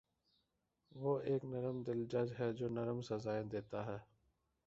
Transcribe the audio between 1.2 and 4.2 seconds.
ایک نرم دل جج ہے جو نرم سزایئں دیتا `ہے